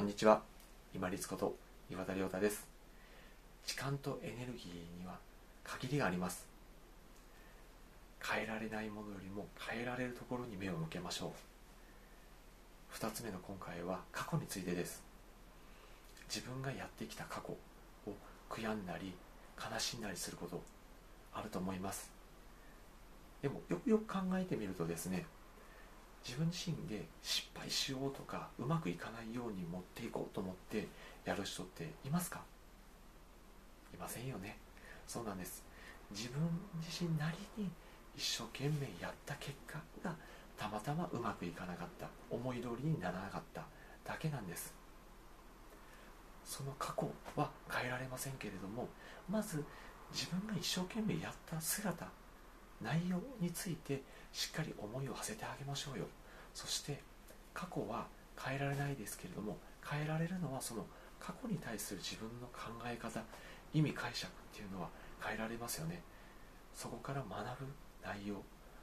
[0.00, 0.40] こんにちは。
[0.94, 1.54] 今立こと
[1.90, 2.66] 岩田亮太です。
[3.66, 5.18] 時間とエネルギーには
[5.62, 6.46] 限りがあります。
[8.18, 11.34] 変えられないものよりも変えられるところに目を向けましょ
[12.94, 12.96] う。
[12.96, 15.02] 2つ目の今回は過去についてです。
[16.34, 17.58] 自分がやってきた過去を
[18.48, 19.12] 悔やんだり
[19.58, 20.62] 悲しんだりすること
[21.34, 22.10] あると思います。
[23.42, 25.26] でもよくよく考えてみるとですね
[26.24, 30.86] 自分自身で失敗しようとかうまくいかないように持っていこうと思って
[31.24, 32.40] やる人っていますか？
[33.94, 34.58] いませんよね。
[35.06, 35.64] そうなんです。
[36.10, 36.40] 自分
[36.82, 37.70] 自身なりに
[38.16, 40.14] 一生懸命やった結果が
[40.56, 42.08] たまたまうまくいかなかった。
[42.30, 43.64] 思い通りにならなかった。
[44.04, 44.74] だけなんです。
[46.44, 48.88] その過去は変えられませんけれども
[49.28, 49.64] まず
[50.12, 52.06] 自分が一生懸命やった姿
[52.82, 54.02] 内容について
[54.32, 56.06] しっかり思いを馳せてあげましょうよ。
[56.54, 57.00] そして
[57.54, 58.06] 過去は
[58.38, 60.86] 変えられないですけれども変えられるのはその
[61.18, 63.22] 過去に対する自分の考え方
[63.72, 64.88] 意味解釈っていうのは
[65.22, 66.02] 変えられますよね。
[66.74, 67.66] そこから学ぶ
[68.02, 68.42] 内容。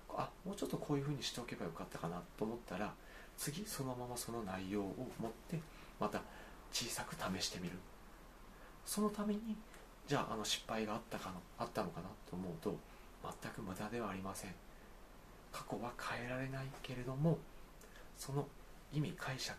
[0.10, 2.94] あもうちょっとこういうふうにしておけばよかったかなと思ったら
[3.38, 5.60] 次そのままその内容を持って
[6.00, 6.22] また
[6.72, 7.78] 小さく試してみる。
[8.86, 9.58] そのために
[10.08, 12.78] じゃああの失敗があったかのあったのかなと思うと
[13.24, 14.52] 全く無駄ではありません。
[15.52, 17.38] 過去は変えられないけれども
[18.18, 18.48] その
[18.94, 19.58] 意味解釈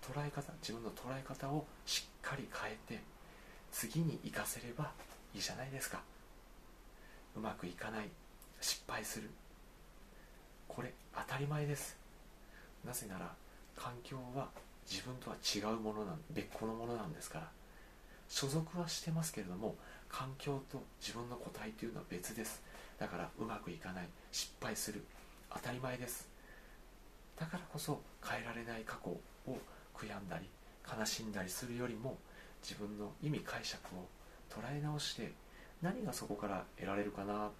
[0.00, 3.02] 捉え方自分の捉え方をしっかり変えて
[3.72, 4.92] 次に生かせれば
[5.34, 6.00] いいじゃないですか。
[7.36, 8.08] うまくいかない
[8.60, 9.30] 失敗する。
[10.68, 11.96] これ当たり前です。
[12.84, 13.32] なぜなら
[13.76, 14.48] 環境は
[14.90, 17.48] 自分とは違うものなん別個のものなんですから。
[18.28, 19.74] 所属はしてますけれども
[20.10, 22.62] 環境と自分の個体というのは別です。
[22.98, 24.08] だからうまくいかない。
[24.32, 25.04] 失敗する。
[25.52, 26.28] 当たり前です。
[27.38, 29.20] だからこそ変えられない過去を
[29.94, 30.46] 悔やんだり
[30.86, 32.18] 悲しんだりするよりも
[32.62, 34.06] 自分の意味解釈を
[34.50, 35.32] 捉え直して
[35.80, 37.50] 何がそこから得られるかな。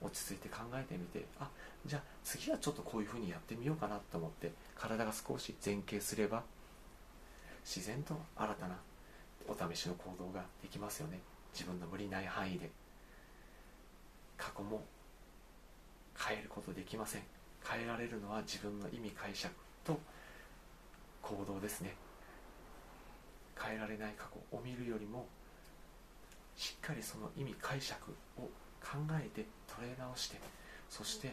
[0.00, 1.48] 落ち着いて考えてみてあ
[1.86, 6.42] じゃあ次はちょっとこういうふうにやってみようかなと思って体が少し前傾すれば
[7.64, 8.76] 自然と新たな
[9.48, 11.20] お試しの行動ができますよね。
[11.52, 12.70] 自分の無理ない範囲で。
[14.36, 14.82] 過去も
[16.18, 17.22] 変えることできません。
[17.66, 19.54] 変えられるのは自分の意味解釈
[19.84, 19.98] と
[21.22, 21.94] 行動ですね。
[23.60, 25.26] 変えられない過去を見るよりも
[26.56, 28.42] しっかりその意味解釈を
[28.80, 30.38] 考えて捉え直して
[30.88, 31.32] そして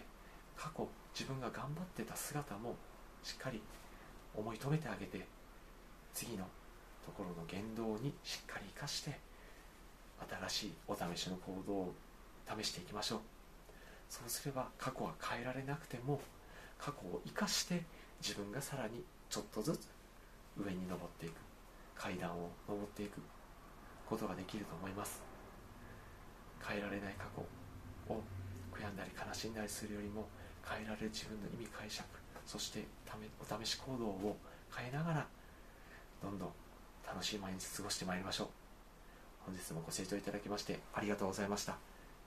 [0.55, 2.75] 過去自分が頑張ってた姿も
[3.23, 3.61] しっかり
[4.35, 5.25] 思い止めてあげて
[6.13, 6.45] 次の
[7.05, 9.19] ところの言動にしっかり生かして
[10.49, 11.93] 新しいお試しの行動を
[12.45, 13.19] 試していきましょう。
[14.09, 16.19] そうすれば過去は変えられなくても
[16.77, 17.83] 過去を生かして
[18.21, 19.87] 自分がさらにちょっとずつ
[20.57, 21.33] 上に登っていく
[21.95, 23.21] 階段を登っていく
[24.05, 25.21] ことができると思います。
[26.67, 27.41] 変えられない過去
[28.13, 28.21] を
[28.71, 30.27] 悔やんだり悲しんだりするよりも
[30.63, 32.07] 変えられる自分の意味解釈
[32.45, 32.85] そして
[33.39, 34.37] お試し行動を
[34.75, 35.27] 変えながら
[36.21, 36.49] どんどん
[37.07, 38.47] 楽しい毎日過ごしてまいりましょう。
[39.45, 41.75] 本日もご清聴いただきましてありがとうございました。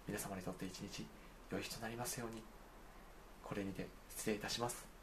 [0.06, 1.06] 皆様にとって一日
[1.50, 2.42] 良い日となりますように。
[3.42, 4.93] これにて失礼いたします。